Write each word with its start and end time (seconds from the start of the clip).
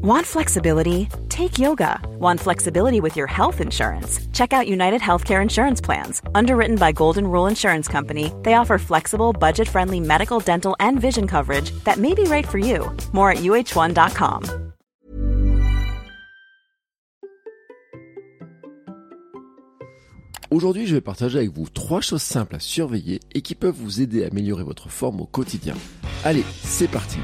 Want 0.00 0.24
flexibility? 0.24 1.08
Take 1.28 1.58
yoga. 1.58 1.98
Want 2.20 2.38
flexibility 2.38 3.00
with 3.00 3.16
your 3.16 3.26
health 3.26 3.60
insurance? 3.60 4.20
Check 4.32 4.52
out 4.52 4.68
United 4.68 5.00
Healthcare 5.00 5.42
Insurance 5.42 5.80
Plans. 5.80 6.22
Underwritten 6.36 6.76
by 6.76 6.92
Golden 6.92 7.26
Rule 7.26 7.48
Insurance 7.48 7.88
Company, 7.88 8.32
they 8.44 8.54
offer 8.54 8.78
flexible, 8.78 9.32
budget 9.32 9.68
friendly 9.68 9.98
medical, 9.98 10.38
dental, 10.38 10.76
and 10.78 11.00
vision 11.00 11.26
coverage 11.26 11.72
that 11.82 11.96
may 11.96 12.14
be 12.14 12.22
right 12.24 12.46
for 12.46 12.58
you. 12.58 12.96
More 13.12 13.32
at 13.32 13.38
uh1.com. 13.38 14.44
Aujourd'hui, 20.52 20.86
je 20.86 20.94
vais 20.94 21.00
partager 21.00 21.38
avec 21.38 21.50
vous 21.50 21.68
trois 21.68 22.00
choses 22.00 22.22
simples 22.22 22.54
à 22.54 22.60
surveiller 22.60 23.18
et 23.34 23.42
qui 23.42 23.56
peuvent 23.56 23.74
vous 23.76 24.00
aider 24.00 24.22
à 24.22 24.28
améliorer 24.28 24.62
votre 24.62 24.88
forme 24.90 25.20
au 25.20 25.26
quotidien. 25.26 25.74
Allez, 26.24 26.44
c'est 26.62 26.88
parti 26.88 27.18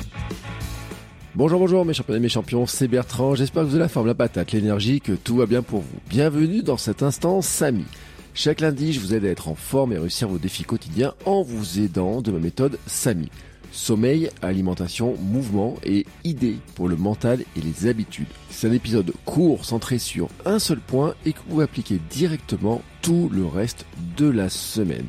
Bonjour, 1.37 1.59
bonjour 1.59 1.85
mes 1.85 1.95
champions 1.95 2.15
et 2.15 2.21
mes 2.21 2.29
champions, 2.29 2.65
c'est 2.65 2.87
Bertrand, 2.87 3.35
j'espère 3.35 3.65
que 3.65 3.67
vous 3.67 3.75
avez 3.75 3.83
la 3.83 3.89
forme, 3.89 4.07
la 4.07 4.15
patate, 4.15 4.53
l'énergie, 4.53 5.01
que 5.01 5.11
tout 5.11 5.35
va 5.35 5.47
bien 5.47 5.63
pour 5.63 5.81
vous. 5.81 5.99
Bienvenue 6.09 6.63
dans 6.63 6.77
cet 6.77 7.03
instant 7.03 7.43
Samy. 7.43 7.87
Chaque 8.35 8.61
lundi, 8.61 8.93
je 8.93 9.01
vous 9.01 9.15
aide 9.15 9.25
à 9.25 9.31
être 9.31 9.49
en 9.49 9.57
forme 9.57 9.93
et 9.93 9.99
réussir 9.99 10.29
vos 10.29 10.39
défis 10.39 10.63
quotidiens 10.63 11.13
en 11.27 11.43
vous 11.43 11.81
aidant 11.81 12.23
de 12.23 12.31
ma 12.31 12.39
méthode 12.39 12.79
Samy. 12.87 13.31
Sommeil, 13.73 14.31
alimentation, 14.43 15.17
mouvement 15.21 15.75
et 15.85 16.07
idées 16.23 16.59
pour 16.77 16.87
le 16.87 16.95
mental 16.95 17.41
et 17.57 17.61
les 17.61 17.89
habitudes. 17.89 18.29
C'est 18.49 18.69
un 18.69 18.73
épisode 18.73 19.13
court 19.25 19.65
centré 19.65 19.99
sur 19.99 20.29
un 20.47 20.61
seul 20.61 20.79
point 20.79 21.15
et 21.27 21.33
que 21.33 21.39
vous 21.39 21.51
pouvez 21.51 21.65
appliquer 21.65 21.99
directement 22.11 22.81
tout 23.03 23.29
le 23.33 23.45
reste 23.45 23.87
de 24.17 24.31
la 24.31 24.49
semaine. 24.49 25.09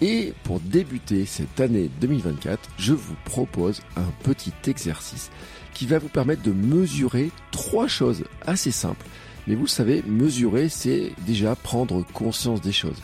Et 0.00 0.32
pour 0.42 0.60
débuter 0.60 1.24
cette 1.24 1.60
année 1.60 1.90
2024, 2.00 2.70
je 2.78 2.92
vous 2.92 3.16
propose 3.24 3.80
un 3.96 4.10
petit 4.22 4.52
exercice 4.66 5.30
qui 5.72 5.86
va 5.86 5.98
vous 5.98 6.08
permettre 6.08 6.42
de 6.42 6.52
mesurer 6.52 7.30
trois 7.50 7.88
choses 7.88 8.24
assez 8.46 8.70
simples. 8.70 9.06
Mais 9.46 9.54
vous 9.54 9.66
savez, 9.66 10.02
mesurer, 10.06 10.68
c'est 10.68 11.12
déjà 11.26 11.54
prendre 11.54 12.04
conscience 12.12 12.60
des 12.60 12.72
choses. 12.72 13.02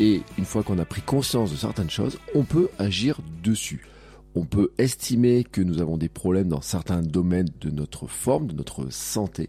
Et 0.00 0.22
une 0.38 0.44
fois 0.44 0.62
qu'on 0.62 0.78
a 0.78 0.84
pris 0.84 1.02
conscience 1.02 1.52
de 1.52 1.56
certaines 1.56 1.90
choses, 1.90 2.18
on 2.34 2.44
peut 2.44 2.68
agir 2.78 3.20
dessus. 3.42 3.86
On 4.34 4.44
peut 4.44 4.72
estimer 4.78 5.44
que 5.44 5.60
nous 5.60 5.80
avons 5.80 5.96
des 5.96 6.08
problèmes 6.08 6.48
dans 6.48 6.60
certains 6.60 7.02
domaines 7.02 7.50
de 7.60 7.70
notre 7.70 8.08
forme, 8.08 8.48
de 8.48 8.54
notre 8.54 8.90
santé. 8.92 9.48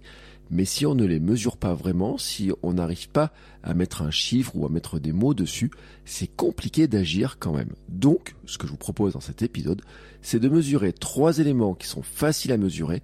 Mais 0.49 0.65
si 0.65 0.85
on 0.85 0.95
ne 0.95 1.05
les 1.05 1.19
mesure 1.19 1.57
pas 1.57 1.73
vraiment, 1.73 2.17
si 2.17 2.51
on 2.63 2.73
n'arrive 2.73 3.09
pas 3.09 3.31
à 3.63 3.73
mettre 3.73 4.01
un 4.01 4.11
chiffre 4.11 4.55
ou 4.55 4.65
à 4.65 4.69
mettre 4.69 4.99
des 4.99 5.11
mots 5.11 5.33
dessus, 5.33 5.71
c'est 6.05 6.27
compliqué 6.27 6.87
d'agir 6.87 7.37
quand 7.39 7.53
même. 7.53 7.73
Donc, 7.89 8.35
ce 8.45 8.57
que 8.57 8.67
je 8.67 8.71
vous 8.71 8.77
propose 8.77 9.13
dans 9.13 9.21
cet 9.21 9.41
épisode, 9.41 9.81
c'est 10.21 10.39
de 10.39 10.49
mesurer 10.49 10.93
trois 10.93 11.39
éléments 11.39 11.73
qui 11.73 11.87
sont 11.87 12.03
faciles 12.03 12.51
à 12.51 12.57
mesurer. 12.57 13.01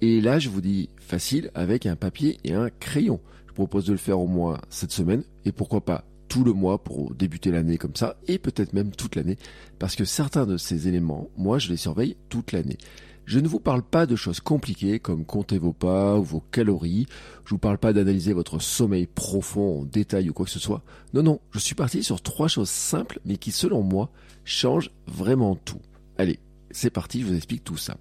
Et 0.00 0.20
là, 0.20 0.38
je 0.38 0.48
vous 0.48 0.60
dis 0.60 0.90
facile 0.98 1.50
avec 1.54 1.86
un 1.86 1.96
papier 1.96 2.38
et 2.44 2.54
un 2.54 2.70
crayon. 2.70 3.20
Je 3.46 3.52
propose 3.52 3.86
de 3.86 3.92
le 3.92 3.98
faire 3.98 4.20
au 4.20 4.26
moins 4.26 4.60
cette 4.68 4.92
semaine 4.92 5.22
et 5.44 5.52
pourquoi 5.52 5.84
pas 5.84 6.04
tout 6.28 6.44
le 6.44 6.54
mois 6.54 6.82
pour 6.82 7.14
débuter 7.14 7.50
l'année 7.50 7.76
comme 7.76 7.94
ça 7.94 8.16
et 8.26 8.38
peut-être 8.38 8.72
même 8.72 8.90
toute 8.90 9.16
l'année 9.16 9.36
parce 9.78 9.96
que 9.96 10.06
certains 10.06 10.46
de 10.46 10.56
ces 10.56 10.88
éléments, 10.88 11.28
moi, 11.36 11.58
je 11.58 11.68
les 11.68 11.76
surveille 11.76 12.16
toute 12.30 12.52
l'année. 12.52 12.78
Je 13.24 13.38
ne 13.38 13.48
vous 13.48 13.60
parle 13.60 13.82
pas 13.82 14.06
de 14.06 14.16
choses 14.16 14.40
compliquées 14.40 14.98
comme 14.98 15.24
compter 15.24 15.58
vos 15.58 15.72
pas 15.72 16.18
ou 16.18 16.24
vos 16.24 16.42
calories. 16.50 17.06
Je 17.44 17.50
vous 17.50 17.58
parle 17.58 17.78
pas 17.78 17.92
d'analyser 17.92 18.32
votre 18.32 18.58
sommeil 18.58 19.06
profond 19.06 19.80
en 19.80 19.84
détail 19.84 20.28
ou 20.28 20.32
quoi 20.32 20.44
que 20.44 20.50
ce 20.50 20.58
soit. 20.58 20.82
Non, 21.14 21.22
non, 21.22 21.40
je 21.52 21.58
suis 21.58 21.74
parti 21.74 22.02
sur 22.02 22.20
trois 22.20 22.48
choses 22.48 22.70
simples 22.70 23.20
mais 23.24 23.36
qui, 23.36 23.52
selon 23.52 23.82
moi, 23.82 24.10
changent 24.44 24.90
vraiment 25.06 25.54
tout. 25.54 25.80
Allez, 26.18 26.40
c'est 26.70 26.90
parti, 26.90 27.20
je 27.20 27.26
vous 27.26 27.36
explique 27.36 27.64
tout 27.64 27.76
ça. 27.76 27.96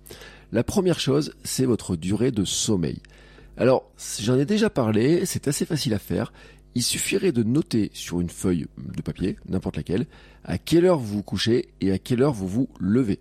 La 0.51 0.63
première 0.63 0.99
chose, 0.99 1.33
c'est 1.43 1.65
votre 1.65 1.95
durée 1.95 2.31
de 2.31 2.43
sommeil. 2.43 3.01
Alors, 3.57 3.91
j'en 4.19 4.39
ai 4.39 4.45
déjà 4.45 4.69
parlé, 4.69 5.25
c'est 5.25 5.47
assez 5.47 5.65
facile 5.65 5.93
à 5.93 5.99
faire. 5.99 6.33
Il 6.73 6.83
suffirait 6.83 7.31
de 7.31 7.43
noter 7.43 7.91
sur 7.93 8.21
une 8.21 8.29
feuille 8.29 8.65
de 8.77 9.01
papier, 9.01 9.37
n'importe 9.47 9.77
laquelle, 9.77 10.07
à 10.43 10.57
quelle 10.57 10.85
heure 10.85 10.99
vous 10.99 11.17
vous 11.17 11.23
couchez 11.23 11.69
et 11.81 11.91
à 11.91 11.99
quelle 11.99 12.21
heure 12.21 12.33
vous 12.33 12.47
vous 12.47 12.69
levez. 12.79 13.19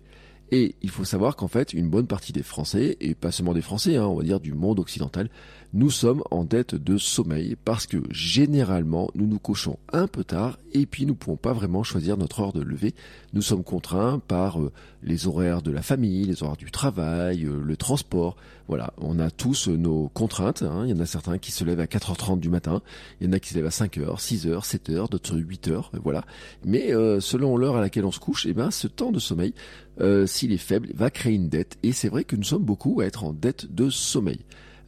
Et 0.51 0.75
il 0.81 0.89
faut 0.89 1.05
savoir 1.05 1.37
qu'en 1.37 1.47
fait, 1.47 1.73
une 1.73 1.89
bonne 1.89 2.07
partie 2.07 2.33
des 2.33 2.43
Français, 2.43 2.97
et 2.99 3.15
pas 3.15 3.31
seulement 3.31 3.53
des 3.53 3.61
Français, 3.61 3.95
hein, 3.95 4.05
on 4.05 4.15
va 4.15 4.23
dire 4.23 4.41
du 4.41 4.53
monde 4.53 4.79
occidental, 4.79 5.29
nous 5.73 5.89
sommes 5.89 6.21
en 6.31 6.43
dette 6.43 6.75
de 6.75 6.97
sommeil 6.97 7.55
parce 7.63 7.87
que 7.87 7.99
généralement, 8.09 9.09
nous 9.15 9.25
nous 9.25 9.39
couchons 9.39 9.79
un 9.93 10.07
peu 10.07 10.25
tard 10.25 10.59
et 10.73 10.85
puis 10.85 11.05
nous 11.05 11.13
ne 11.13 11.17
pouvons 11.17 11.37
pas 11.37 11.53
vraiment 11.53 11.81
choisir 11.81 12.17
notre 12.17 12.41
heure 12.41 12.51
de 12.51 12.61
lever. 12.61 12.93
Nous 13.31 13.41
sommes 13.41 13.63
contraints 13.63 14.19
par 14.19 14.59
euh, 14.59 14.73
les 15.01 15.27
horaires 15.27 15.61
de 15.61 15.71
la 15.71 15.81
famille, 15.81 16.25
les 16.25 16.43
horaires 16.43 16.57
du 16.57 16.71
travail, 16.71 17.45
euh, 17.45 17.61
le 17.63 17.77
transport. 17.77 18.35
Voilà, 18.67 18.93
on 18.97 19.17
a 19.19 19.31
tous 19.31 19.69
nos 19.69 20.09
contraintes. 20.09 20.61
Hein. 20.61 20.83
Il 20.85 20.89
y 20.89 20.93
en 20.93 20.99
a 20.99 21.05
certains 21.05 21.37
qui 21.37 21.53
se 21.53 21.63
lèvent 21.63 21.79
à 21.79 21.85
4h30 21.85 22.39
du 22.39 22.49
matin, 22.49 22.81
il 23.21 23.27
y 23.27 23.29
en 23.29 23.33
a 23.33 23.39
qui 23.39 23.49
se 23.49 23.55
lèvent 23.55 23.65
à 23.65 23.69
5h, 23.69 24.17
6h, 24.17 24.65
7h, 24.65 25.09
d'autres 25.09 25.37
8h, 25.37 25.85
voilà. 26.03 26.25
Mais 26.65 26.93
euh, 26.93 27.21
selon 27.21 27.55
l'heure 27.55 27.77
à 27.77 27.81
laquelle 27.81 28.05
on 28.05 28.11
se 28.11 28.19
couche, 28.19 28.45
eh 28.45 28.53
ben, 28.53 28.71
ce 28.71 28.87
temps 28.87 29.11
de 29.11 29.19
sommeil, 29.19 29.53
s'il 30.25 30.51
est 30.51 30.57
faible, 30.57 30.89
va 30.93 31.09
créer 31.09 31.33
une 31.35 31.49
dette. 31.49 31.77
Et 31.83 31.91
c'est 31.91 32.09
vrai 32.09 32.23
que 32.23 32.35
nous 32.35 32.43
sommes 32.43 32.63
beaucoup 32.63 33.01
à 33.01 33.05
être 33.05 33.23
en 33.23 33.33
dette 33.33 33.73
de 33.73 33.89
sommeil. 33.89 34.39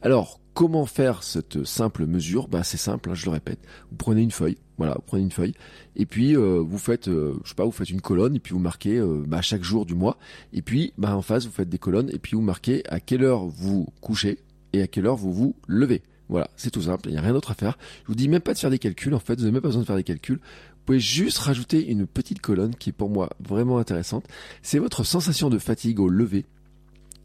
Alors, 0.02 0.40
Comment 0.54 0.86
faire 0.86 1.24
cette 1.24 1.64
simple 1.64 2.06
mesure? 2.06 2.46
Bah, 2.46 2.62
C'est 2.62 2.76
simple, 2.76 3.10
hein, 3.10 3.14
je 3.14 3.24
le 3.24 3.32
répète. 3.32 3.58
Vous 3.90 3.96
prenez 3.96 4.22
une 4.22 4.30
feuille, 4.30 4.56
voilà, 4.78 4.94
vous 4.94 5.02
prenez 5.04 5.24
une 5.24 5.32
feuille, 5.32 5.52
et 5.96 6.06
puis 6.06 6.36
euh, 6.36 6.60
vous 6.64 6.78
faites, 6.78 7.08
euh, 7.08 7.34
je 7.42 7.48
sais 7.48 7.54
pas, 7.56 7.64
vous 7.64 7.72
faites 7.72 7.90
une 7.90 8.00
colonne, 8.00 8.36
et 8.36 8.38
puis 8.38 8.52
vous 8.52 8.60
marquez 8.60 8.98
euh, 8.98 9.24
bah, 9.26 9.42
chaque 9.42 9.64
jour 9.64 9.84
du 9.84 9.96
mois, 9.96 10.16
et 10.52 10.62
puis 10.62 10.92
bah, 10.96 11.16
en 11.16 11.22
face 11.22 11.44
vous 11.46 11.50
faites 11.50 11.68
des 11.68 11.78
colonnes, 11.78 12.08
et 12.12 12.20
puis 12.20 12.36
vous 12.36 12.42
marquez 12.42 12.88
à 12.88 13.00
quelle 13.00 13.24
heure 13.24 13.46
vous 13.46 13.88
couchez 14.00 14.38
et 14.72 14.82
à 14.82 14.86
quelle 14.86 15.06
heure 15.06 15.16
vous 15.16 15.32
vous 15.32 15.56
levez. 15.66 16.02
Voilà, 16.28 16.48
c'est 16.54 16.70
tout 16.70 16.82
simple, 16.82 17.08
il 17.08 17.12
n'y 17.12 17.18
a 17.18 17.20
rien 17.20 17.32
d'autre 17.32 17.50
à 17.50 17.54
faire. 17.54 17.76
Je 18.04 18.06
vous 18.06 18.14
dis 18.14 18.28
même 18.28 18.40
pas 18.40 18.54
de 18.54 18.58
faire 18.58 18.70
des 18.70 18.78
calculs, 18.78 19.14
en 19.14 19.18
fait, 19.18 19.34
vous 19.34 19.40
n'avez 19.40 19.52
même 19.52 19.60
pas 19.60 19.68
besoin 19.68 19.82
de 19.82 19.86
faire 19.88 19.96
des 19.96 20.04
calculs. 20.04 20.38
Vous 20.84 20.88
pouvez 20.88 21.00
juste 21.00 21.38
rajouter 21.38 21.86
une 21.86 22.06
petite 22.06 22.42
colonne 22.42 22.74
qui 22.74 22.90
est 22.90 22.92
pour 22.92 23.08
moi 23.08 23.30
vraiment 23.40 23.78
intéressante. 23.78 24.26
C'est 24.60 24.78
votre 24.78 25.02
sensation 25.02 25.48
de 25.48 25.58
fatigue 25.58 25.98
au 25.98 26.10
lever 26.10 26.44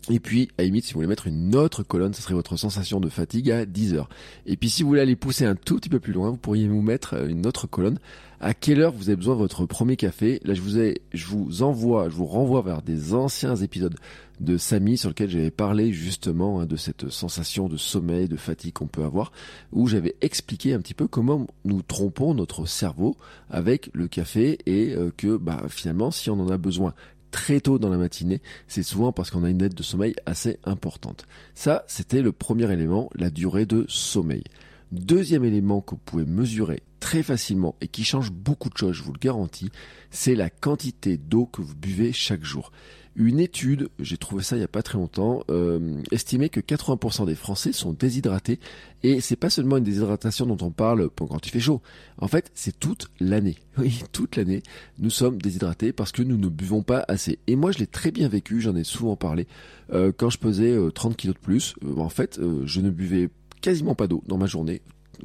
et 0.10 0.20
puis, 0.20 0.50
à 0.58 0.64
limite, 0.64 0.86
si 0.86 0.94
vous 0.94 1.00
voulez 1.00 1.08
mettre 1.08 1.28
une 1.28 1.56
autre 1.56 1.84
colonne, 1.84 2.14
ce 2.14 2.22
serait 2.22 2.34
votre 2.34 2.58
sensation 2.58 3.00
de 3.00 3.10
fatigue 3.10 3.52
à 3.52 3.66
10 3.66 3.94
heures. 3.94 4.10
Et 4.46 4.56
puis, 4.56 4.70
si 4.70 4.82
vous 4.82 4.90
voulez 4.90 5.02
aller 5.02 5.16
pousser 5.16 5.46
un 5.46 5.56
tout 5.56 5.76
petit 5.76 5.90
peu 5.90 6.00
plus 6.00 6.14
loin, 6.14 6.30
vous 6.30 6.38
pourriez 6.38 6.68
vous 6.68 6.82
mettre 6.82 7.16
euh, 7.16 7.28
une 7.28 7.46
autre 7.46 7.68
colonne. 7.68 8.00
À 8.40 8.54
quelle 8.54 8.80
heure 8.80 8.94
vous 8.94 9.10
avez 9.10 9.18
besoin 9.18 9.36
de 9.36 9.40
votre 9.40 9.66
premier 9.66 9.98
café? 9.98 10.40
Là, 10.46 10.54
je 10.54 10.62
vous, 10.62 10.80
ai, 10.80 11.02
je 11.14 11.26
vous 11.28 11.62
envoie, 11.62 12.10
je 12.10 12.16
vous 12.16 12.26
renvoie 12.26 12.62
vers 12.62 12.82
des 12.82 13.14
anciens 13.14 13.58
épisodes 13.58 13.96
de 14.40 14.58
Samy 14.58 14.98
sur 14.98 15.10
lesquels 15.10 15.30
j'avais 15.30 15.52
parlé 15.52 15.92
justement 15.92 16.62
hein, 16.62 16.66
de 16.66 16.78
cette 16.78 17.10
sensation 17.10 17.68
de 17.68 17.76
sommeil, 17.76 18.30
de 18.30 18.38
fatigue 18.38 18.74
qu'on 18.74 18.88
peut 18.88 19.04
avoir, 19.04 19.34
où 19.74 19.88
j'avais 19.88 20.16
expliqué 20.22 20.74
un 20.74 20.80
petit 20.80 20.94
peu 20.94 21.08
comment 21.08 21.48
nous 21.66 21.82
trompons 21.82 22.34
notre 22.34 22.66
cerveau 22.66 23.18
avec 23.50 23.90
le 23.94 24.08
café 24.08 24.58
et 24.66 24.96
euh, 24.96 25.12
que 25.16 25.36
bah, 25.36 25.64
finalement, 25.68 26.10
si 26.10 26.30
on 26.30 26.40
en 26.40 26.50
a 26.50 26.58
besoin 26.58 26.94
très 27.32 27.60
tôt 27.60 27.80
dans 27.80 27.90
la 27.90 27.98
matinée, 27.98 28.42
c'est 28.68 28.84
souvent 28.84 29.12
parce 29.12 29.32
qu'on 29.32 29.44
a 29.44 29.50
une 29.50 29.58
dette 29.58 29.76
de 29.76 29.84
sommeil 29.84 30.16
assez 30.26 30.60
importante. 30.64 31.26
Ça, 31.56 31.84
c'était 31.88 32.22
le 32.22 32.32
premier 32.32 32.72
élément, 32.72 33.10
la 33.16 33.30
durée 33.30 33.66
de 33.66 33.86
sommeil. 33.88 34.44
Deuxième 34.92 35.44
élément 35.44 35.82
que 35.82 35.92
vous 35.92 36.02
pouvez 36.04 36.26
mesurer 36.26 36.82
très 37.00 37.24
facilement 37.24 37.76
et 37.82 37.88
qui 37.88 38.04
change 38.04 38.32
beaucoup 38.32 38.70
de 38.70 38.78
choses, 38.78 38.94
je 38.96 39.04
vous 39.04 39.14
le 39.14 39.20
garantis, 39.20 39.70
c'est 40.12 40.36
la 40.36 40.50
quantité 40.50 41.18
d'eau 41.18 41.46
que 41.46 41.62
vous 41.62 41.76
buvez 41.76 42.12
chaque 42.12 42.44
jour. 42.44 42.72
Une 43.20 43.42
étude, 43.42 43.90
j'ai 44.00 44.16
trouvé 44.16 44.44
ça 44.44 44.56
il 44.56 44.60
n'y 44.60 44.66
a 44.66 44.70
pas 44.70 44.82
très 44.82 44.98
longtemps, 44.98 45.44
euh, 45.52 46.02
estimait 46.10 46.48
que 46.48 46.62
80% 46.62 47.26
des 47.26 47.36
Français 47.36 47.74
sont 47.74 47.92
déshydratés 47.92 48.62
et 49.04 49.20
c'est 49.20 49.36
pas 49.36 49.50
seulement 49.50 49.76
une 49.76 49.84
déshydratation 49.84 50.46
dont 50.46 50.66
on 50.66 50.72
parle 50.72 51.10
quand 51.10 51.46
il 51.46 51.50
fait 51.50 51.60
chaud. 51.60 51.82
En 52.20 52.30
fait, 52.30 52.50
c'est 52.54 52.80
toute 52.80 53.12
l'année. 53.20 53.58
Oui, 53.78 54.02
toute 54.14 54.38
l'année, 54.38 54.64
nous 55.00 55.10
sommes 55.10 55.42
déshydratés 55.42 55.92
parce 55.92 56.14
que 56.14 56.22
nous 56.22 56.38
ne 56.38 56.48
buvons 56.48 56.82
pas 56.82 57.04
assez. 57.10 57.40
Et 57.48 57.58
moi, 57.58 57.72
je 57.72 57.80
l'ai 57.80 57.88
très 57.88 58.12
bien 58.12 58.30
vécu, 58.30 58.62
j'en 58.62 58.76
ai 58.76 58.86
souvent 58.86 59.18
parlé. 59.18 59.48
Euh, 59.92 60.14
quand 60.16 60.30
je 60.30 60.38
pesais 60.38 60.78
30 60.94 61.12
euh, 61.12 61.16
kilos 61.16 61.36
de 61.36 61.42
plus, 61.42 61.76
en 61.98 62.10
fait, 62.10 62.40
je 62.64 62.82
ne 62.82 62.90
buvais 62.90 63.30
quasiment 63.62 63.96
pas 63.96 64.08
d'eau 64.08 64.24
dans 64.28 64.38
ma 64.38 64.46
journée, 64.46 64.82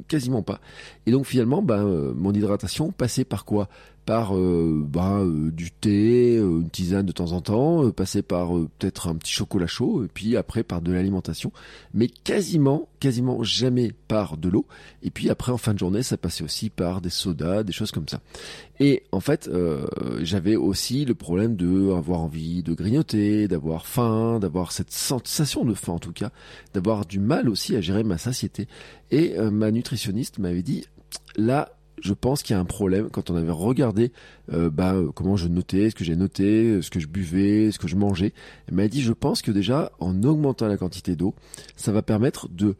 quasiment 0.09 0.41
pas. 0.41 0.59
Et 1.05 1.11
donc 1.11 1.25
finalement, 1.25 1.61
ben, 1.61 2.13
mon 2.13 2.33
hydratation 2.33 2.91
passait 2.91 3.25
par 3.25 3.45
quoi? 3.45 3.69
Par 4.05 4.37
euh, 4.37 4.83
bah, 4.87 5.19
euh, 5.19 5.51
du 5.51 5.71
thé, 5.71 6.37
euh, 6.37 6.61
une 6.61 6.69
tisane 6.69 7.05
de 7.05 7.11
temps 7.11 7.31
en 7.31 7.41
temps, 7.41 7.89
passer 7.91 8.21
par 8.21 8.49
peut-être 8.77 9.07
un 9.07 9.15
petit 9.15 9.33
chocolat 9.33 9.67
chaud, 9.67 10.03
et 10.05 10.07
puis 10.07 10.37
après 10.37 10.63
par 10.63 10.81
de 10.81 10.91
l'alimentation, 10.91 11.51
mais 11.93 12.07
quasiment, 12.07 12.87
quasiment 12.99 13.43
jamais 13.43 13.91
par 14.07 14.37
de 14.37 14.49
l'eau. 14.49 14.65
Et 15.01 15.09
puis 15.09 15.29
après 15.29 15.51
en 15.51 15.57
fin 15.57 15.73
de 15.73 15.79
journée, 15.79 16.03
ça 16.03 16.17
passait 16.17 16.43
aussi 16.43 16.69
par 16.69 17.01
des 17.01 17.09
sodas, 17.09 17.63
des 17.63 17.71
choses 17.71 17.91
comme 17.91 18.07
ça. 18.07 18.21
Et 18.79 19.03
en 19.11 19.21
fait, 19.21 19.49
j'avais 20.21 20.55
aussi 20.57 21.05
le 21.05 21.15
problème 21.15 21.55
de 21.55 21.91
avoir 21.93 22.19
envie 22.19 22.61
de 22.61 22.73
grignoter, 22.73 23.47
d'avoir 23.47 23.87
faim, 23.87 24.39
d'avoir 24.39 24.71
cette 24.71 24.91
sensation 24.91 25.63
de 25.63 25.73
faim 25.73 25.93
en 25.93 25.99
tout 25.99 26.11
cas, 26.11 26.31
d'avoir 26.73 27.05
du 27.05 27.19
mal 27.19 27.47
aussi 27.47 27.75
à 27.75 27.81
gérer 27.81 28.03
ma 28.03 28.17
satiété. 28.17 28.67
Et 29.11 29.37
ma 29.39 29.71
nutritionniste 29.71 30.39
m'avait 30.39 30.63
dit 30.63 30.85
là 31.37 31.74
je 32.01 32.13
pense 32.13 32.43
qu'il 32.43 32.55
y 32.55 32.57
a 32.57 32.59
un 32.59 32.65
problème 32.65 33.09
quand 33.09 33.29
on 33.29 33.35
avait 33.35 33.51
regardé 33.51 34.11
euh, 34.51 34.69
bah, 34.69 34.95
comment 35.13 35.35
je 35.35 35.47
notais, 35.47 35.89
ce 35.89 35.95
que 35.95 36.03
j'ai 36.03 36.15
noté, 36.15 36.81
ce 36.81 36.89
que 36.89 36.99
je 36.99 37.07
buvais, 37.07 37.71
ce 37.71 37.79
que 37.79 37.87
je 37.87 37.95
mangeais. 37.95 38.33
Elle 38.67 38.75
m'a 38.75 38.87
dit, 38.87 39.01
je 39.01 39.13
pense 39.13 39.41
que 39.41 39.51
déjà, 39.51 39.91
en 39.99 40.23
augmentant 40.23 40.67
la 40.67 40.77
quantité 40.77 41.15
d'eau, 41.15 41.33
ça 41.75 41.91
va 41.91 42.01
permettre 42.01 42.49
de 42.49 42.75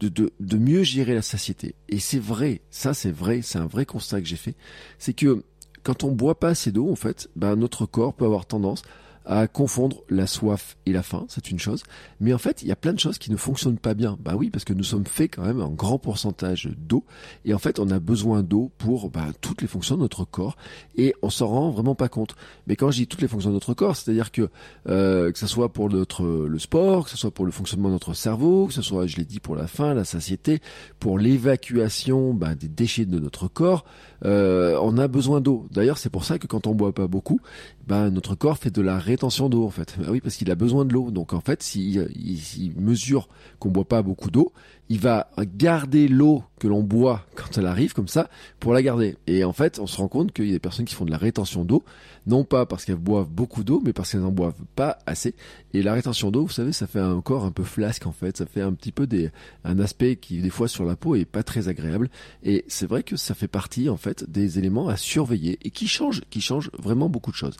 de, 0.00 0.32
de, 0.38 0.58
mieux 0.58 0.82
gérer 0.82 1.14
la 1.14 1.22
satiété. 1.22 1.74
Et 1.88 1.98
c'est 1.98 2.18
vrai, 2.18 2.60
ça 2.70 2.92
c'est 2.92 3.10
vrai, 3.10 3.40
c'est 3.42 3.58
un 3.58 3.66
vrai 3.66 3.86
constat 3.86 4.20
que 4.20 4.26
j'ai 4.26 4.36
fait. 4.36 4.54
C'est 4.98 5.14
que 5.14 5.42
quand 5.82 6.04
on 6.04 6.12
boit 6.12 6.38
pas 6.38 6.48
assez 6.48 6.72
d'eau, 6.72 6.90
en 6.90 6.96
fait, 6.96 7.30
bah, 7.36 7.56
notre 7.56 7.86
corps 7.86 8.12
peut 8.12 8.26
avoir 8.26 8.44
tendance 8.44 8.82
à 9.24 9.46
confondre 9.46 10.02
la 10.08 10.26
soif 10.26 10.76
et 10.86 10.92
la 10.92 11.02
faim, 11.02 11.24
c'est 11.28 11.50
une 11.50 11.58
chose. 11.58 11.82
Mais 12.20 12.34
en 12.34 12.38
fait, 12.38 12.62
il 12.62 12.68
y 12.68 12.72
a 12.72 12.76
plein 12.76 12.92
de 12.92 12.98
choses 12.98 13.18
qui 13.18 13.30
ne 13.30 13.36
fonctionnent 13.36 13.78
pas 13.78 13.94
bien. 13.94 14.18
Bah 14.20 14.34
oui, 14.36 14.50
parce 14.50 14.64
que 14.64 14.72
nous 14.72 14.84
sommes 14.84 15.06
faits 15.06 15.36
quand 15.36 15.44
même 15.44 15.60
en 15.60 15.70
grand 15.70 15.98
pourcentage 15.98 16.70
d'eau. 16.76 17.04
Et 17.44 17.54
en 17.54 17.58
fait, 17.58 17.78
on 17.78 17.90
a 17.90 17.98
besoin 17.98 18.42
d'eau 18.42 18.70
pour 18.78 19.10
bah, 19.10 19.26
toutes 19.40 19.62
les 19.62 19.68
fonctions 19.68 19.96
de 19.96 20.02
notre 20.02 20.24
corps. 20.24 20.56
Et 20.96 21.14
on 21.22 21.30
s'en 21.30 21.46
rend 21.46 21.70
vraiment 21.70 21.94
pas 21.94 22.08
compte. 22.08 22.36
Mais 22.66 22.76
quand 22.76 22.90
je 22.90 22.98
dis 22.98 23.06
toutes 23.06 23.22
les 23.22 23.28
fonctions 23.28 23.50
de 23.50 23.54
notre 23.54 23.74
corps, 23.74 23.96
c'est-à-dire 23.96 24.30
que 24.30 24.48
euh, 24.88 25.32
que 25.32 25.38
ce 25.38 25.46
soit 25.46 25.72
pour 25.72 25.88
notre 25.90 26.24
le 26.24 26.58
sport, 26.58 27.04
que 27.04 27.10
ce 27.10 27.16
soit 27.16 27.30
pour 27.30 27.46
le 27.46 27.52
fonctionnement 27.52 27.88
de 27.88 27.94
notre 27.94 28.14
cerveau, 28.14 28.66
que 28.66 28.74
ce 28.74 28.82
soit, 28.82 29.06
je 29.06 29.16
l'ai 29.16 29.24
dit, 29.24 29.40
pour 29.40 29.56
la 29.56 29.66
faim, 29.66 29.94
la 29.94 30.04
satiété, 30.04 30.60
pour 30.98 31.18
l'évacuation 31.18 32.34
bah, 32.34 32.54
des 32.54 32.68
déchets 32.68 33.06
de 33.06 33.18
notre 33.18 33.48
corps, 33.48 33.84
euh, 34.24 34.78
on 34.82 34.98
a 34.98 35.08
besoin 35.08 35.40
d'eau. 35.40 35.66
D'ailleurs, 35.70 35.98
c'est 35.98 36.10
pour 36.10 36.24
ça 36.24 36.38
que 36.38 36.46
quand 36.46 36.66
on 36.66 36.74
boit 36.74 36.92
pas 36.92 37.06
beaucoup, 37.06 37.40
bah, 37.86 38.10
notre 38.10 38.34
corps 38.34 38.58
fait 38.58 38.70
de 38.70 38.80
la 38.80 38.98
rétention 38.98 39.48
d'eau 39.48 39.64
en 39.64 39.70
fait. 39.70 39.94
Bah 39.98 40.06
oui, 40.10 40.20
parce 40.20 40.36
qu'il 40.36 40.50
a 40.50 40.54
besoin 40.54 40.84
de 40.84 40.92
l'eau. 40.92 41.10
Donc 41.10 41.32
en 41.32 41.40
fait, 41.40 41.62
s'il 41.62 42.08
si, 42.40 42.72
mesure 42.76 43.28
qu'on 43.58 43.70
boit 43.70 43.84
pas 43.84 44.02
beaucoup 44.02 44.30
d'eau, 44.30 44.52
il 44.88 45.00
va 45.00 45.28
garder 45.56 46.08
l'eau 46.08 46.42
que 46.60 46.68
l'on 46.68 46.82
boit 46.82 47.24
quand 47.34 47.56
elle 47.56 47.66
arrive 47.66 47.94
comme 47.94 48.08
ça 48.08 48.28
pour 48.60 48.74
la 48.74 48.82
garder. 48.82 49.16
Et 49.26 49.44
en 49.44 49.52
fait, 49.52 49.78
on 49.78 49.86
se 49.86 49.96
rend 49.96 50.08
compte 50.08 50.32
qu'il 50.32 50.46
y 50.46 50.50
a 50.50 50.52
des 50.52 50.58
personnes 50.58 50.84
qui 50.84 50.94
font 50.94 51.06
de 51.06 51.10
la 51.10 51.16
rétention 51.16 51.64
d'eau, 51.64 51.82
non 52.26 52.44
pas 52.44 52.66
parce 52.66 52.84
qu'elles 52.84 52.96
boivent 52.96 53.30
beaucoup 53.30 53.64
d'eau, 53.64 53.80
mais 53.84 53.92
parce 53.92 54.12
qu'elles 54.12 54.20
n'en 54.20 54.30
boivent 54.30 54.62
pas 54.76 54.98
assez. 55.06 55.34
Et 55.72 55.82
la 55.82 55.94
rétention 55.94 56.30
d'eau, 56.30 56.42
vous 56.42 56.52
savez, 56.52 56.72
ça 56.72 56.86
fait 56.86 57.00
un 57.00 57.20
corps 57.22 57.44
un 57.44 57.50
peu 57.50 57.64
flasque 57.64 58.06
en 58.06 58.12
fait, 58.12 58.36
ça 58.36 58.46
fait 58.46 58.60
un 58.60 58.72
petit 58.72 58.92
peu 58.92 59.06
des, 59.06 59.30
un 59.64 59.78
aspect 59.78 60.16
qui 60.16 60.40
des 60.40 60.50
fois 60.50 60.68
sur 60.68 60.84
la 60.84 60.96
peau 60.96 61.14
est 61.14 61.24
pas 61.24 61.42
très 61.42 61.68
agréable. 61.68 62.10
Et 62.42 62.64
c'est 62.68 62.86
vrai 62.86 63.02
que 63.02 63.16
ça 63.16 63.34
fait 63.34 63.48
partie 63.48 63.88
en 63.88 63.96
fait 63.96 64.30
des 64.30 64.58
éléments 64.58 64.88
à 64.88 64.96
surveiller 64.96 65.58
et 65.62 65.70
qui 65.70 65.88
changent, 65.88 66.22
qui 66.28 66.40
changent 66.42 66.70
vraiment 66.78 67.08
beaucoup 67.08 67.30
de 67.30 67.36
choses. 67.36 67.56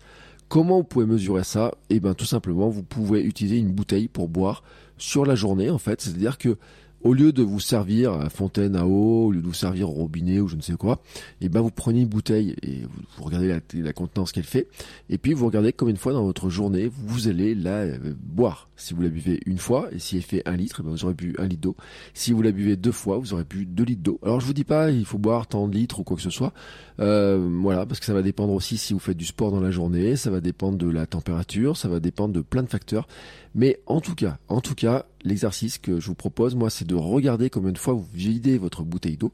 Comment 0.48 0.78
vous 0.78 0.84
pouvez 0.84 1.06
mesurer 1.06 1.42
ça? 1.42 1.72
Eh 1.88 2.00
bien 2.00 2.12
tout 2.12 2.26
simplement, 2.26 2.68
vous 2.68 2.82
pouvez 2.82 3.22
utiliser 3.22 3.56
une 3.56 3.72
bouteille 3.72 4.08
pour 4.08 4.28
boire 4.28 4.62
sur 4.98 5.24
la 5.24 5.34
journée 5.34 5.70
en 5.70 5.78
fait, 5.78 6.02
c'est-à-dire 6.02 6.38
que 6.38 6.56
au 7.04 7.12
lieu 7.12 7.32
de 7.32 7.42
vous 7.42 7.60
servir 7.60 8.12
à 8.14 8.30
fontaine 8.30 8.74
à 8.76 8.86
eau, 8.86 9.26
au 9.26 9.32
lieu 9.32 9.42
de 9.42 9.46
vous 9.46 9.52
servir 9.52 9.90
au 9.90 9.92
robinet 9.92 10.40
ou 10.40 10.48
je 10.48 10.56
ne 10.56 10.62
sais 10.62 10.72
quoi, 10.72 11.02
et 11.40 11.46
eh 11.46 11.48
ben 11.50 11.60
vous 11.60 11.70
prenez 11.70 12.00
une 12.00 12.08
bouteille 12.08 12.56
et 12.62 12.82
vous, 13.16 13.24
regardez 13.24 13.54
la, 13.74 13.92
contenance 13.92 14.32
qu'elle 14.32 14.44
fait, 14.44 14.66
et 15.10 15.18
puis 15.18 15.34
vous 15.34 15.46
regardez 15.46 15.72
combien 15.72 15.92
de 15.92 15.98
fois 15.98 16.14
dans 16.14 16.24
votre 16.24 16.48
journée 16.48 16.90
vous 16.90 17.28
allez 17.28 17.54
la 17.54 17.82
euh, 17.82 18.14
boire. 18.18 18.68
Si 18.76 18.92
vous 18.92 19.02
la 19.02 19.08
buvez 19.08 19.40
une 19.46 19.58
fois, 19.58 19.88
et 19.92 19.98
si 20.00 20.16
elle 20.16 20.22
fait 20.22 20.42
un 20.46 20.56
litre, 20.56 20.78
eh 20.80 20.82
ben 20.82 20.90
vous 20.90 21.04
aurez 21.04 21.14
bu 21.14 21.36
un 21.38 21.46
litre 21.46 21.60
d'eau. 21.60 21.76
Si 22.12 22.32
vous 22.32 22.42
la 22.42 22.50
buvez 22.50 22.76
deux 22.76 22.90
fois, 22.90 23.18
vous 23.18 23.32
aurez 23.34 23.44
bu 23.44 23.66
deux 23.66 23.84
litres 23.84 24.02
d'eau. 24.02 24.18
Alors 24.22 24.40
je 24.40 24.46
vous 24.46 24.54
dis 24.54 24.64
pas 24.64 24.90
il 24.90 25.04
faut 25.04 25.18
boire 25.18 25.46
tant 25.46 25.68
de 25.68 25.74
litres 25.74 26.00
ou 26.00 26.04
quoi 26.04 26.16
que 26.16 26.22
ce 26.22 26.30
soit, 26.30 26.52
euh, 27.00 27.46
voilà, 27.60 27.84
parce 27.86 28.00
que 28.00 28.06
ça 28.06 28.14
va 28.14 28.22
dépendre 28.22 28.52
aussi 28.54 28.78
si 28.78 28.94
vous 28.94 28.98
faites 28.98 29.16
du 29.16 29.26
sport 29.26 29.50
dans 29.50 29.60
la 29.60 29.70
journée, 29.70 30.16
ça 30.16 30.30
va 30.30 30.40
dépendre 30.40 30.78
de 30.78 30.88
la 30.88 31.06
température, 31.06 31.76
ça 31.76 31.88
va 31.88 32.00
dépendre 32.00 32.32
de 32.32 32.40
plein 32.40 32.62
de 32.62 32.68
facteurs. 32.68 33.06
Mais 33.54 33.78
en 33.86 34.00
tout 34.00 34.14
cas, 34.14 34.38
en 34.48 34.60
tout 34.60 34.74
cas, 34.74 35.06
l'exercice 35.24 35.78
que 35.78 35.98
je 35.98 36.06
vous 36.06 36.14
propose, 36.14 36.54
moi, 36.54 36.70
c'est 36.70 36.86
de 36.86 36.94
regarder 36.94 37.50
combien 37.50 37.72
de 37.72 37.78
fois 37.78 37.94
vous 37.94 38.06
videz 38.12 38.58
votre 38.58 38.82
bouteille 38.82 39.16
d'eau. 39.16 39.32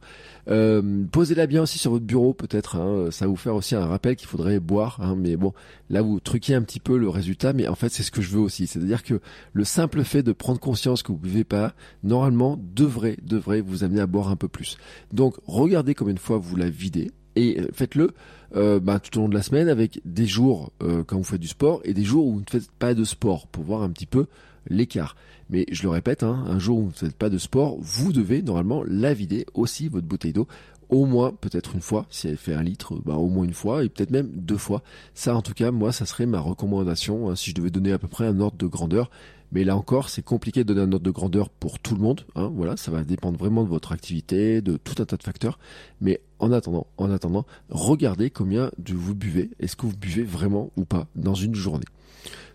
Euh, 0.49 1.05
Posez-la 1.11 1.47
bien 1.47 1.63
aussi 1.63 1.79
sur 1.79 1.91
votre 1.91 2.05
bureau, 2.05 2.33
peut-être. 2.33 2.77
Hein, 2.77 3.09
ça 3.11 3.25
va 3.25 3.31
vous 3.31 3.37
faire 3.37 3.55
aussi 3.55 3.75
un 3.75 3.87
rappel 3.87 4.17
qu'il 4.17 4.29
faudrait 4.29 4.61
boire. 4.61 4.99
Hein, 5.01 5.17
mais 5.19 5.37
bon, 5.37 5.53
là, 5.91 6.03
vous 6.03 6.21
truquez 6.21 6.55
un 6.55 6.63
petit 6.63 6.81
peu 6.81 6.97
le 6.97 7.09
résultat. 7.09 7.53
Mais 7.53 7.67
en 7.69 7.75
fait, 7.75 7.89
c'est 7.89 8.03
ce 8.03 8.11
que 8.11 8.23
je 8.23 8.31
veux 8.31 8.41
aussi. 8.41 8.67
C'est-à-dire 8.67 9.03
que 9.03 9.21
le 9.53 9.65
simple 9.65 10.05
fait 10.05 10.23
de 10.23 10.33
prendre 10.33 10.61
conscience 10.61 11.03
que 11.03 11.13
vous 11.13 11.19
buvez 11.19 11.45
pas, 11.45 11.75
normalement, 12.05 12.59
devrait, 12.75 13.17
devrait 13.23 13.61
vous 13.61 13.85
amener 13.85 14.01
à 14.01 14.07
boire 14.07 14.29
un 14.29 14.37
peu 14.37 14.49
plus. 14.49 14.79
Donc, 15.13 15.35
regardez 15.47 15.95
combien 15.95 16.15
de 16.15 16.21
fois 16.21 16.39
vous 16.39 16.57
la 16.57 16.71
videz 16.71 17.11
et 17.37 17.61
euh, 17.61 17.69
faites-le 17.73 18.11
euh, 18.57 18.81
bah, 18.81 18.99
tout 18.99 19.17
au 19.19 19.23
long 19.23 19.29
de 19.29 19.35
la 19.35 19.43
semaine 19.43 19.69
avec 19.69 20.01
des 20.05 20.27
jours 20.27 20.73
quand 21.07 21.17
vous 21.17 21.23
faites 21.23 21.41
du 21.41 21.47
sport 21.47 21.81
et 21.85 21.95
des 21.95 22.03
jours 22.03 22.27
où 22.27 22.33
vous 22.35 22.41
ne 22.41 22.51
faites 22.51 22.71
pas 22.73 22.95
de 22.95 23.05
sport 23.05 23.47
pour 23.47 23.63
voir 23.63 23.83
un 23.83 23.91
petit 23.91 24.07
peu 24.07 24.27
l'écart. 24.69 25.15
Mais 25.51 25.67
je 25.71 25.83
le 25.83 25.89
répète, 25.89 26.23
hein, 26.23 26.45
un 26.47 26.59
jour 26.59 26.79
où 26.79 26.83
vous 26.83 26.89
ne 26.89 26.93
faites 26.93 27.17
pas 27.17 27.29
de 27.29 27.39
sport, 27.39 27.77
vous 27.81 28.13
devez 28.13 28.41
normalement 28.41 28.83
la 28.87 29.13
vider 29.13 29.47
aussi 29.55 29.89
votre 29.89 30.07
bouteille 30.07 30.33
d'eau 30.33 30.47
au 30.91 31.07
moins 31.07 31.33
peut-être 31.33 31.75
une 31.75 31.81
fois, 31.81 32.07
si 32.11 32.29
elle 32.29 32.37
fait 32.37 32.55
un 32.55 32.63
litre, 32.63 32.97
bah, 33.05 33.15
au 33.15 33.29
moins 33.29 33.45
une 33.45 33.55
fois, 33.55 33.85
et 33.85 33.89
peut-être 33.89 34.11
même 34.11 34.29
deux 34.35 34.57
fois. 34.57 34.83
Ça 35.15 35.35
en 35.35 35.43
tout 35.43 35.55
cas, 35.55 35.71
moi, 35.71 35.93
ça 35.93 36.05
serait 36.05 36.27
ma 36.27 36.41
recommandation, 36.41 37.31
hein, 37.31 37.37
si 37.37 37.51
je 37.51 37.55
devais 37.55 37.71
donner 37.71 37.93
à 37.93 37.99
peu 37.99 38.09
près 38.09 38.27
un 38.27 38.41
ordre 38.41 38.59
de 38.59 38.67
grandeur. 38.67 39.11
Mais 39.53 39.65
là 39.65 39.77
encore, 39.77 40.11
c'est 40.11 40.23
compliqué 40.23 40.63
de 40.63 40.73
donner 40.73 40.83
un 40.83 40.93
ordre 40.93 41.05
de 41.05 41.11
grandeur 41.11 41.49
pour 41.49 41.81
tout 41.81 41.95
le 41.95 42.01
monde. 42.01 42.25
Hein, 42.37 42.53
voilà, 42.55 42.77
ça 42.77 42.93
va 42.93 43.03
dépendre 43.03 43.39
vraiment 43.39 43.65
de 43.65 43.69
votre 43.69 43.91
activité, 43.91 44.61
de 44.63 44.77
tout 44.77 45.03
un 45.03 45.05
tas 45.05 45.17
de 45.17 45.23
facteurs. 45.23 45.59
Mais 46.01 46.21
en 46.39 46.53
attendant, 46.53 46.87
en 46.99 47.11
attendant, 47.11 47.45
regardez 47.69 48.31
combien 48.31 48.71
vous 48.87 49.15
buvez. 49.15 49.51
Est-ce 49.59 49.75
que 49.75 49.87
vous 49.87 49.97
buvez 49.97 50.23
vraiment 50.23 50.71
ou 50.77 50.85
pas 50.85 51.09
dans 51.17 51.35
une 51.35 51.57
journée 51.57 51.87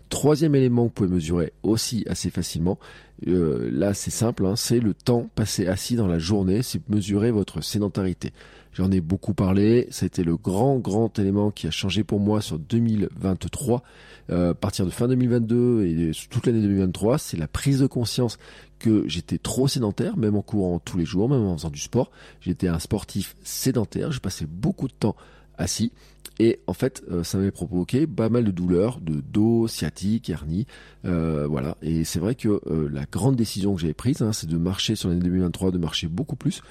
Troisième 0.08 0.54
élément 0.54 0.84
que 0.84 0.88
vous 0.88 0.94
pouvez 0.94 1.08
mesurer 1.08 1.52
aussi 1.62 2.04
assez 2.08 2.30
facilement, 2.30 2.78
euh, 3.26 3.68
là 3.72 3.92
c'est 3.92 4.10
simple, 4.10 4.46
hein, 4.46 4.54
c'est 4.54 4.78
le 4.78 4.94
temps 4.94 5.28
passé 5.34 5.66
assis 5.66 5.96
dans 5.96 6.06
la 6.06 6.18
journée, 6.18 6.62
c'est 6.62 6.88
mesurer 6.88 7.32
votre 7.32 7.60
sédentarité. 7.60 8.32
J'en 8.72 8.90
ai 8.92 9.00
beaucoup 9.00 9.32
parlé, 9.32 9.88
été 10.02 10.22
le 10.22 10.36
grand 10.36 10.76
grand 10.78 11.18
élément 11.18 11.50
qui 11.50 11.66
a 11.66 11.70
changé 11.70 12.04
pour 12.04 12.20
moi 12.20 12.42
sur 12.42 12.58
2023. 12.58 13.82
Euh, 14.28 14.50
à 14.50 14.54
partir 14.54 14.84
de 14.84 14.90
fin 14.90 15.08
2022 15.08 15.86
et 15.86 16.10
toute 16.28 16.46
l'année 16.46 16.60
2023, 16.60 17.16
c'est 17.16 17.38
la 17.38 17.48
prise 17.48 17.80
de 17.80 17.86
conscience 17.86 18.38
que 18.78 19.08
j'étais 19.08 19.38
trop 19.38 19.66
sédentaire, 19.66 20.18
même 20.18 20.36
en 20.36 20.42
courant 20.42 20.78
tous 20.78 20.98
les 20.98 21.06
jours, 21.06 21.28
même 21.28 21.40
en 21.40 21.56
faisant 21.56 21.70
du 21.70 21.80
sport. 21.80 22.10
J'étais 22.42 22.68
un 22.68 22.78
sportif 22.78 23.34
sédentaire, 23.42 24.12
je 24.12 24.20
passais 24.20 24.46
beaucoup 24.46 24.88
de 24.88 24.92
temps 24.92 25.16
assis 25.56 25.90
et 26.38 26.60
en 26.66 26.74
fait, 26.74 27.02
euh, 27.10 27.24
ça 27.24 27.38
m'avait 27.38 27.50
provoqué 27.50 28.06
pas 28.06 28.28
mal 28.28 28.44
de 28.44 28.50
douleurs, 28.50 29.00
de 29.00 29.20
dos, 29.20 29.68
sciatique, 29.68 30.28
hernie, 30.28 30.66
euh, 31.06 31.46
voilà. 31.46 31.78
Et 31.80 32.04
c'est 32.04 32.18
vrai 32.18 32.34
que 32.34 32.60
euh, 32.66 32.88
la 32.92 33.04
grande 33.10 33.36
décision 33.36 33.74
que 33.74 33.80
j'avais 33.80 33.94
prise, 33.94 34.20
hein, 34.20 34.32
c'est 34.32 34.46
de 34.46 34.56
marcher 34.58 34.96
sur 34.96 35.08
l'année 35.08 35.22
2023, 35.22 35.70
de 35.70 35.78
marcher 35.78 36.08
beaucoup 36.08 36.36
plus, 36.36 36.62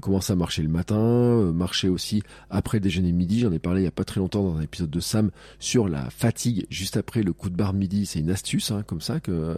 commencer 0.00 0.32
à 0.32 0.36
marcher 0.36 0.62
le 0.62 0.68
matin, 0.68 1.52
marcher 1.52 1.88
aussi 1.88 2.22
après 2.48 2.78
le 2.78 2.82
déjeuner 2.82 3.12
midi. 3.12 3.40
J'en 3.40 3.52
ai 3.52 3.58
parlé 3.58 3.82
il 3.82 3.84
y 3.84 3.88
a 3.88 3.92
pas 3.92 4.04
très 4.04 4.20
longtemps 4.20 4.44
dans 4.44 4.56
un 4.56 4.62
épisode 4.62 4.90
de 4.90 5.00
Sam 5.00 5.30
sur 5.58 5.88
la 5.88 6.08
fatigue 6.10 6.66
juste 6.70 6.96
après 6.96 7.22
le 7.22 7.32
coup 7.32 7.50
de 7.50 7.56
barre 7.56 7.72
midi. 7.72 8.06
C'est 8.06 8.20
une 8.20 8.30
astuce, 8.30 8.70
hein, 8.70 8.84
comme 8.86 9.00
ça 9.00 9.20
que, 9.20 9.56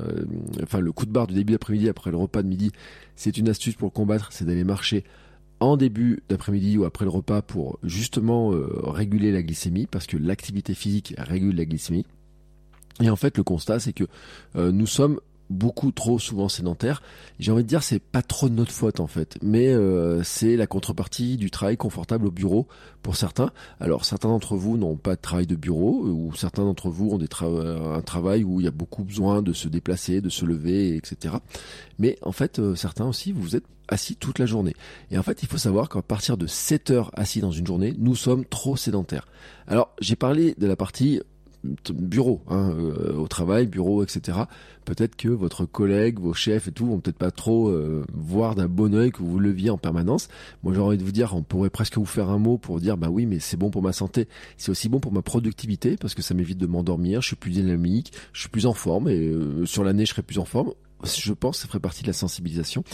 enfin, 0.62 0.80
le 0.80 0.92
coup 0.92 1.06
de 1.06 1.10
barre 1.10 1.26
du 1.26 1.34
début 1.34 1.52
d'après-midi 1.52 1.88
après 1.88 2.10
le 2.10 2.16
repas 2.16 2.42
de 2.42 2.48
midi, 2.48 2.72
c'est 3.16 3.36
une 3.36 3.48
astuce 3.48 3.74
pour 3.74 3.92
combattre, 3.92 4.28
c'est 4.32 4.44
d'aller 4.44 4.64
marcher 4.64 5.04
en 5.62 5.76
début 5.76 6.22
d'après-midi 6.28 6.76
ou 6.78 6.84
après 6.84 7.04
le 7.04 7.10
repas 7.10 7.42
pour 7.42 7.78
justement 7.82 8.52
euh, 8.52 8.66
réguler 8.84 9.32
la 9.32 9.42
glycémie, 9.42 9.86
parce 9.86 10.06
que 10.06 10.16
l'activité 10.16 10.74
physique 10.74 11.14
régule 11.18 11.56
la 11.56 11.64
glycémie. 11.64 12.04
Et 13.00 13.08
en 13.08 13.16
fait, 13.16 13.38
le 13.38 13.44
constat, 13.44 13.80
c'est 13.80 13.92
que 13.92 14.04
euh, 14.56 14.72
nous 14.72 14.86
sommes 14.86 15.20
beaucoup 15.52 15.92
trop 15.92 16.18
souvent 16.18 16.48
sédentaires. 16.48 17.02
J'ai 17.38 17.52
envie 17.52 17.62
de 17.62 17.68
dire 17.68 17.82
c'est 17.82 18.00
pas 18.00 18.22
trop 18.22 18.48
de 18.48 18.54
notre 18.54 18.72
faute 18.72 19.00
en 19.00 19.06
fait, 19.06 19.38
mais 19.42 19.68
euh, 19.68 20.22
c'est 20.22 20.56
la 20.56 20.66
contrepartie 20.66 21.36
du 21.36 21.50
travail 21.50 21.76
confortable 21.76 22.26
au 22.26 22.30
bureau 22.30 22.66
pour 23.02 23.16
certains. 23.16 23.50
Alors 23.80 24.04
certains 24.04 24.28
d'entre 24.28 24.56
vous 24.56 24.76
n'ont 24.76 24.96
pas 24.96 25.16
de 25.16 25.20
travail 25.20 25.46
de 25.46 25.56
bureau 25.56 26.04
ou 26.04 26.34
certains 26.34 26.64
d'entre 26.64 26.88
vous 26.88 27.10
ont 27.10 27.18
des 27.18 27.28
un 27.42 28.02
travail 28.02 28.44
où 28.44 28.60
il 28.60 28.64
y 28.64 28.68
a 28.68 28.72
beaucoup 28.72 29.04
besoin 29.04 29.42
de 29.42 29.52
se 29.52 29.68
déplacer, 29.68 30.20
de 30.20 30.28
se 30.28 30.44
lever, 30.44 30.96
etc. 30.96 31.36
Mais 31.98 32.18
en 32.22 32.32
fait 32.32 32.60
certains 32.74 33.06
aussi 33.06 33.32
vous 33.32 33.56
êtes 33.56 33.64
assis 33.88 34.16
toute 34.16 34.38
la 34.38 34.46
journée. 34.46 34.74
Et 35.10 35.18
en 35.18 35.22
fait, 35.22 35.42
il 35.42 35.48
faut 35.48 35.58
savoir 35.58 35.88
qu'à 35.88 36.02
partir 36.02 36.36
de 36.36 36.46
7 36.46 36.90
heures 36.90 37.10
assis 37.14 37.40
dans 37.40 37.50
une 37.50 37.66
journée, 37.66 37.94
nous 37.98 38.14
sommes 38.14 38.44
trop 38.44 38.76
sédentaires. 38.76 39.26
Alors, 39.66 39.94
j'ai 40.00 40.16
parlé 40.16 40.54
de 40.58 40.66
la 40.66 40.76
partie 40.76 41.20
bureau, 41.92 42.42
hein, 42.48 42.74
euh, 42.76 43.14
au 43.14 43.28
travail, 43.28 43.66
bureau, 43.66 44.02
etc. 44.02 44.38
Peut-être 44.84 45.16
que 45.16 45.28
votre 45.28 45.64
collègue, 45.64 46.18
vos 46.18 46.34
chefs 46.34 46.68
et 46.68 46.72
tout 46.72 46.86
vont 46.86 46.98
peut-être 46.98 47.18
pas 47.18 47.30
trop 47.30 47.68
euh, 47.68 48.04
voir 48.12 48.54
d'un 48.54 48.68
bon 48.68 48.94
oeil 48.94 49.12
que 49.12 49.22
vous 49.22 49.38
leviez 49.38 49.70
en 49.70 49.78
permanence. 49.78 50.28
Moi, 50.62 50.74
j'ai 50.74 50.80
envie 50.80 50.98
de 50.98 51.04
vous 51.04 51.12
dire, 51.12 51.34
on 51.34 51.42
pourrait 51.42 51.70
presque 51.70 51.98
vous 51.98 52.04
faire 52.04 52.30
un 52.30 52.38
mot 52.38 52.58
pour 52.58 52.80
dire, 52.80 52.96
bah 52.96 53.08
oui, 53.10 53.26
mais 53.26 53.38
c'est 53.38 53.56
bon 53.56 53.70
pour 53.70 53.82
ma 53.82 53.92
santé, 53.92 54.28
c'est 54.56 54.70
aussi 54.70 54.88
bon 54.88 55.00
pour 55.00 55.12
ma 55.12 55.22
productivité 55.22 55.96
parce 55.96 56.14
que 56.14 56.22
ça 56.22 56.34
m'évite 56.34 56.58
de 56.58 56.66
m'endormir, 56.66 57.22
je 57.22 57.28
suis 57.28 57.36
plus 57.36 57.50
dynamique, 57.50 58.12
je 58.32 58.40
suis 58.40 58.48
plus 58.48 58.66
en 58.66 58.74
forme 58.74 59.08
et 59.08 59.28
euh, 59.28 59.64
sur 59.66 59.84
l'année, 59.84 60.04
je 60.04 60.10
serai 60.10 60.22
plus 60.22 60.38
en 60.38 60.44
forme 60.44 60.72
je 61.04 61.32
pense 61.32 61.56
que 61.56 61.62
ça 61.62 61.68
ferait 61.68 61.80
partie 61.80 62.02
de 62.02 62.06
la 62.06 62.12
sensibilisation. 62.12 62.84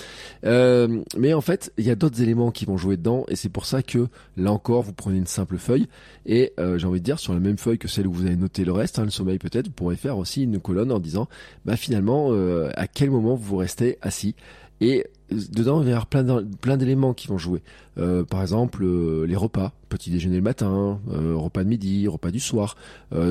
Euh, 0.45 1.03
mais 1.17 1.35
en 1.35 1.41
fait, 1.41 1.73
il 1.79 1.85
y 1.85 1.91
a 1.91 1.95
d'autres 1.95 2.23
éléments 2.23 2.51
qui 2.51 2.65
vont 2.65 2.77
jouer 2.77 2.97
dedans, 2.97 3.25
et 3.29 3.37
c'est 3.37 3.49
pour 3.49 3.67
ça 3.67 3.83
que 3.83 4.09
là 4.37 4.53
encore, 4.53 4.83
vous 4.83 4.93
prenez 4.93 5.19
une 5.19 5.27
simple 5.27 5.59
feuille, 5.59 5.89
et 6.27 6.53
euh, 6.59 6.79
j'ai 6.79 6.87
envie 6.87 7.01
de 7.01 7.05
dire 7.05 7.19
sur 7.19 7.35
la 7.35 7.41
même 7.41 7.59
feuille 7.59 7.79
que 7.79 7.89
celle 7.89 8.07
où 8.07 8.13
vous 8.13 8.27
avez 8.27 8.37
noté 8.37 8.65
le 8.65 8.73
reste, 8.73 8.99
hein, 8.99 9.05
le 9.05 9.11
sommeil 9.11 9.39
peut-être, 9.39 9.67
vous 9.67 9.73
pourrez 9.73 9.97
faire 9.97 10.19
aussi 10.19 10.45
une 10.45 10.61
colonne 10.61 10.93
en 10.93 10.99
disant, 10.99 11.29
bah 11.65 11.77
finalement, 11.77 12.29
euh, 12.31 12.71
à 12.75 12.87
quel 12.87 13.11
moment 13.11 13.35
vous 13.35 13.57
restez 13.57 13.99
assis, 14.03 14.35
et 14.81 15.07
dedans, 15.31 15.81
il 15.81 15.85
va 15.85 15.91
y 15.91 15.93
avoir 15.93 16.07
plein 16.07 16.77
d'éléments 16.77 17.13
qui 17.13 17.29
vont 17.29 17.39
jouer. 17.39 17.63
Euh, 17.99 18.25
par 18.25 18.43
exemple, 18.43 18.85
euh, 18.85 19.27
les 19.27 19.37
repas, 19.37 19.73
petit 19.89 20.11
déjeuner 20.11 20.37
le 20.37 20.43
matin, 20.43 21.01
euh, 21.11 21.35
repas 21.35 21.65
de 21.65 21.69
midi, 21.69 22.07
repas 22.09 22.31
du 22.31 22.41
soir, 22.41 22.77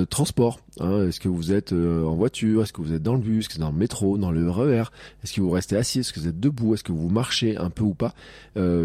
transport. 0.09 0.59
Hein, 0.79 1.07
est-ce 1.07 1.19
que 1.19 1.29
vous 1.29 1.53
êtes 1.53 1.71
en 1.71 2.15
voiture 2.15 2.63
Est-ce 2.63 2.74
que 2.74 2.81
vous 2.81 2.93
êtes 2.93 3.03
dans 3.03 3.13
le 3.13 3.19
bus 3.19 3.45
Est-ce 3.45 3.50
que 3.50 3.53
vous 3.55 3.62
dans 3.62 3.71
le 3.71 3.77
métro, 3.77 4.17
dans 4.17 4.31
le 4.31 4.50
RER 4.50 4.83
Est-ce 5.24 5.33
que 5.33 5.41
vous 5.41 5.50
restez 5.50 5.75
assis 5.75 6.00
Est-ce 6.00 6.13
que 6.13 6.19
vous 6.19 6.27
êtes 6.27 6.39
debout 6.39 6.74
Est-ce 6.74 6.83
que 6.83 6.91
vous 6.91 7.09
marchez 7.09 7.57
un 7.57 7.69
peu 7.69 7.83
ou 7.83 7.93
pas 7.93 8.13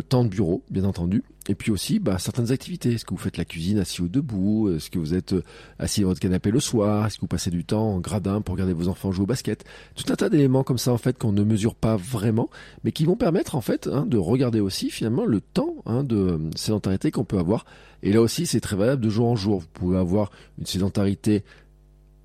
Temps 0.09 0.25
de 0.25 0.29
bureau, 0.29 0.63
bien 0.71 0.85
entendu. 0.85 1.23
Et 1.49 1.57
puis 1.57 1.73
aussi, 1.73 1.99
bah, 1.99 2.19
certaines 2.19 2.53
activités. 2.53 2.93
Est-ce 2.93 3.05
que 3.05 3.11
vous 3.11 3.21
faites 3.21 3.37
la 3.37 3.45
cuisine 3.45 3.79
assis 3.79 4.01
ou 4.01 4.09
debout 4.09 4.71
Est-ce 4.71 4.91
que 4.91 4.99
vous 4.99 5.15
êtes 5.15 5.35
assis 5.79 6.03
à 6.03 6.07
votre 6.07 6.21
canapé 6.21 6.51
le 6.51 6.61
soir 6.61 7.07
Est-ce 7.07 7.17
que 7.17 7.23
vous 7.23 7.27
passez 7.27 7.51
du 7.51 7.65
temps 7.65 7.95
en 7.95 8.01
gradin 8.01 8.43
pour 8.43 8.55
regarder 8.55 8.75
vos 8.75 8.89
enfants 8.89 9.11
jouer 9.13 9.25
au 9.25 9.27
basket 9.27 9.65
Tout 9.97 10.13
un 10.13 10.17
tas 10.17 10.29
d'éléments 10.29 10.63
comme 10.63 10.79
ça, 10.79 10.93
en 10.93 10.99
fait, 10.99 11.19
qu'on 11.19 11.33
ne 11.33 11.43
mesure 11.43 11.75
pas 11.75 11.97
vraiment, 11.97 12.49
mais 12.85 12.93
qui 12.93 13.07
vont 13.07 13.17
permettre, 13.17 13.57
en 13.57 13.61
fait, 13.61 13.89
hein, 13.89 14.07
de 14.07 14.19
regarder 14.19 14.61
aussi, 14.61 14.91
finalement, 14.91 15.25
le 15.25 15.41
temps 15.41 15.72
Hein, 15.85 16.05
de 16.05 16.17
euh, 16.17 16.39
sédentarité 16.55 17.11
qu'on 17.11 17.25
peut 17.25 17.39
avoir. 17.39 17.65
Et 18.03 18.13
là 18.13 18.21
aussi, 18.21 18.47
c'est 18.47 18.61
très 18.61 18.77
variable 18.77 19.03
de 19.03 19.09
jour 19.09 19.29
en 19.29 19.37
jour. 19.37 19.61
Vous 19.61 19.67
pouvez 19.73 19.99
avoir 19.99 20.31
une 20.59 20.67
sédentarité, 20.67 21.45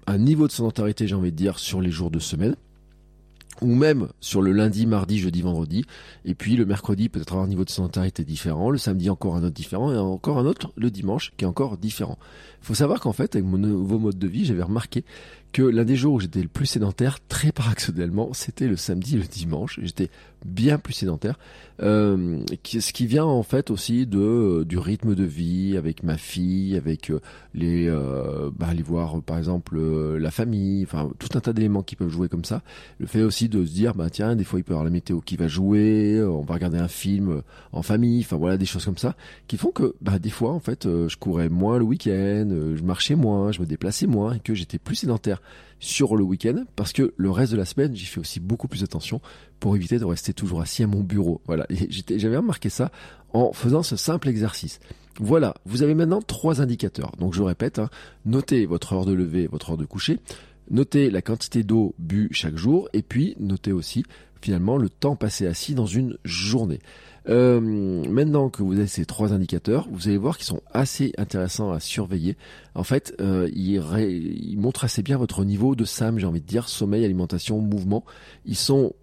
un 0.06 0.18
niveau 0.18 0.48
de 0.48 0.52
sédentarité, 0.52 1.08
j'ai 1.08 1.16
envie 1.16 1.32
de 1.32 1.38
dire, 1.38 1.60
sur 1.60 1.82
les 1.82 1.92
jours 1.92 2.12
de 2.12 2.20
semaine 2.20 2.56
ou 3.62 3.74
même 3.74 4.10
sur 4.20 4.44
le 4.44 4.52
lundi, 4.52 4.86
mardi, 4.86 5.18
jeudi, 5.18 5.42
vendredi, 5.42 5.84
et 6.26 6.36
puis 6.36 6.56
le 6.56 6.66
mercredi 6.66 7.10
peut-être 7.10 7.32
avoir 7.32 7.46
un 7.46 7.50
niveau 7.50 7.66
de 7.66 7.72
sédentarité 7.72 8.24
différent, 8.24 8.70
le 8.70 8.78
samedi 8.78 9.10
encore 9.10 9.36
un 9.36 9.44
autre 9.44 9.56
différent, 9.56 9.92
et 9.92 9.98
encore 9.98 10.38
un 10.38 10.46
autre 10.46 10.72
le 10.76 10.92
dimanche 10.92 11.34
qui 11.38 11.46
est 11.46 11.48
encore 11.48 11.76
différent. 11.78 12.20
Il 12.62 12.68
faut 12.68 12.76
savoir 12.76 13.00
qu'en 13.00 13.14
fait, 13.14 13.36
avec 13.36 13.48
mon 13.48 13.58
nouveau 13.58 13.98
mode 13.98 14.20
de 14.20 14.28
vie, 14.28 14.46
j'avais 14.46 14.62
remarqué 14.62 15.04
que 15.52 15.62
l'un 15.62 15.86
des 15.86 15.96
jours 15.96 16.16
où 16.16 16.20
j'étais 16.20 16.42
le 16.42 16.48
plus 16.48 16.66
sédentaire, 16.66 17.20
très 17.28 17.52
paradoxalement, 17.52 18.34
c'était 18.34 18.68
le 18.68 18.76
samedi 18.76 19.16
et 19.16 19.20
le 19.20 19.26
dimanche. 19.26 19.80
J'étais 19.82 20.10
bien 20.46 20.78
plus 20.78 20.94
sédentaire, 20.94 21.38
euh, 21.82 22.40
ce 22.64 22.94
qui 22.94 23.06
vient 23.06 23.26
en 23.26 23.44
fait 23.44 23.70
aussi 23.70 24.06
de 24.06 24.20
euh, 24.20 24.66
du 24.66 24.78
rythme 24.78 25.16
de 25.16 25.24
vie 25.24 25.78
avec 25.78 26.04
ma 26.04 26.18
fille, 26.18 26.76
avec 26.76 27.10
euh, 27.10 27.20
les 27.54 27.88
bah, 28.58 28.68
aller 28.70 28.84
voir 28.84 29.22
par 29.22 29.38
exemple 29.38 29.80
la 29.80 30.32
famille, 30.32 30.84
enfin 30.84 31.10
tout 31.20 31.30
un 31.36 31.40
tas 31.40 31.54
d'éléments 31.54 31.84
qui 31.84 31.96
peuvent 31.96 32.10
jouer 32.10 32.30
comme 32.30 32.46
ça. 32.46 32.62
Le 33.00 33.08
fait 33.08 33.24
aussi 33.24 33.50
de 33.50 33.66
se 33.66 33.72
dire 33.72 33.96
bah 33.96 34.10
tiens 34.10 34.36
des 34.36 34.44
fois 34.44 34.60
il 34.60 34.64
peut 34.64 34.72
y 34.72 34.76
avoir 34.76 34.86
la 34.86 34.92
météo 34.92 35.20
qui 35.22 35.36
va 35.36 35.48
jouer, 35.48 36.22
on 36.24 36.42
va 36.42 36.54
regarder 36.54 36.78
un 36.78 36.88
film 36.88 37.42
en 37.72 37.82
famille, 37.82 38.22
enfin 38.22 38.38
voilà 38.38 38.58
des 38.58 38.66
choses 38.66 38.86
comme 38.86 38.98
ça 38.98 39.16
qui 39.48 39.58
font 39.58 39.72
que 39.72 39.96
bah 40.02 40.20
des 40.20 40.30
fois 40.30 40.52
en 40.52 40.60
fait 40.60 40.84
je 40.86 41.18
courais 41.18 41.50
moins 41.50 41.78
le 41.78 41.84
week-end, 41.84 42.50
je 42.76 42.84
marchais 42.84 43.16
moins, 43.16 43.52
je 43.52 43.60
me 43.60 43.66
déplaçais 43.66 44.08
moins 44.08 44.34
et 44.34 44.40
que 44.40 44.54
j'étais 44.54 44.80
plus 44.80 44.96
sédentaire 44.96 45.37
sur 45.80 46.16
le 46.16 46.24
week-end 46.24 46.66
parce 46.76 46.94
que 46.94 47.14
le 47.18 47.32
reste 47.32 47.52
de 47.52 47.58
la 47.58 47.66
semaine, 47.66 47.96
j'y 47.96 48.06
fais 48.06 48.20
aussi 48.20 48.40
beaucoup 48.40 48.68
plus 48.68 48.84
attention 48.84 49.22
pour 49.60 49.76
éviter 49.76 50.00
de 50.00 50.06
rester 50.06 50.34
toujours 50.34 50.62
assis 50.62 50.84
à 50.84 50.88
mon 50.88 51.02
bureau. 51.02 51.42
Voilà, 51.46 51.66
j'avais 52.10 52.38
remarqué 52.38 52.70
ça 52.70 52.92
en 53.34 53.54
faisant 53.54 53.84
ce 53.84 53.96
simple 53.96 54.30
exercice. 54.30 54.80
Voilà, 55.20 55.56
vous 55.66 55.84
avez 55.84 55.96
maintenant 55.96 56.22
trois 56.22 56.62
indicateurs. 56.62 57.12
Donc 57.18 57.34
je 57.34 57.42
répète, 57.42 57.80
hein, 57.80 57.90
notez 58.26 58.66
votre 58.66 58.94
heure 58.94 59.06
de 59.06 59.14
lever, 59.14 59.48
votre 59.48 59.72
heure 59.72 59.78
de 59.78 59.86
coucher, 59.86 60.20
notez 60.70 61.10
la 61.10 61.22
quantité 61.22 61.64
d'eau 61.64 61.96
bu 61.98 62.30
chaque 62.32 62.58
jour 62.58 62.90
et 62.94 63.02
puis 63.02 63.36
notez 63.40 63.72
aussi 63.72 64.04
finalement 64.42 64.78
le 64.78 64.90
temps 64.90 65.16
passé 65.16 65.48
assis 65.48 65.74
dans 65.74 65.88
une 65.88 66.18
journée. 66.24 66.80
Euh, 67.30 67.60
maintenant 67.60 68.50
que 68.50 68.64
vous 68.64 68.74
avez 68.74 68.88
ces 68.88 69.06
trois 69.06 69.34
indicateurs, 69.34 69.88
vous 69.92 70.08
allez 70.08 70.18
voir 70.18 70.38
qu'ils 70.38 70.46
sont 70.46 70.62
assez 70.72 71.14
intéressants 71.18 71.72
à 71.72 71.80
surveiller. 71.80 72.38
En 72.76 72.84
fait, 72.84 73.16
euh, 73.20 73.50
ils, 73.54 73.82
ils 74.00 74.58
montrent 74.58 74.86
assez 74.86 75.04
bien 75.04 75.18
votre 75.18 75.44
niveau 75.44 75.76
de 75.76 75.84
SAM, 75.84 76.20
j'ai 76.20 76.28
envie 76.28 76.42
de 76.42 76.46
dire, 76.46 76.70
sommeil, 76.70 77.04
alimentation, 77.04 77.60
mouvement. 77.60 78.06
Ils 78.46 78.56
sont 78.56 78.94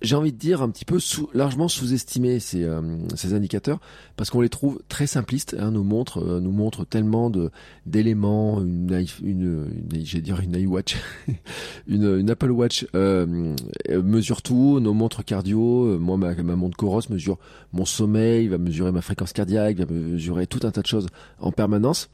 j'ai 0.00 0.14
envie 0.14 0.32
de 0.32 0.38
dire 0.38 0.62
un 0.62 0.70
petit 0.70 0.84
peu 0.84 0.98
largement 1.34 1.68
sous-estimés 1.68 2.38
ces, 2.38 2.62
euh, 2.62 2.80
ces 3.16 3.34
indicateurs 3.34 3.80
parce 4.16 4.30
qu'on 4.30 4.40
les 4.40 4.48
trouve 4.48 4.80
très 4.88 5.06
simplistes, 5.06 5.56
hein, 5.58 5.70
nous 5.70 5.82
montre 5.82 6.22
euh, 6.22 6.40
nous 6.40 6.52
montre 6.52 6.84
tellement 6.84 7.30
de 7.30 7.50
d'éléments, 7.86 8.60
une, 8.60 9.04
une, 9.22 9.68
une 9.92 10.20
dire 10.20 10.40
une 10.40 10.54
iWatch, 10.54 10.96
une, 11.88 12.18
une 12.18 12.30
Apple 12.30 12.50
Watch 12.50 12.86
euh, 12.94 13.54
mesure 13.90 14.42
tout, 14.42 14.78
nos 14.80 14.94
montres 14.94 15.24
cardio, 15.24 15.98
moi 15.98 16.16
ma, 16.16 16.34
ma 16.34 16.56
montre 16.56 16.76
Coros 16.76 17.02
mesure 17.10 17.38
mon 17.72 17.84
sommeil, 17.84 18.48
va 18.48 18.58
mesurer 18.58 18.92
ma 18.92 19.00
fréquence 19.00 19.32
cardiaque, 19.32 19.78
va 19.78 19.86
mesurer 19.86 20.46
tout 20.46 20.60
un 20.62 20.70
tas 20.70 20.82
de 20.82 20.86
choses 20.86 21.06
en 21.40 21.50
permanence, 21.50 22.08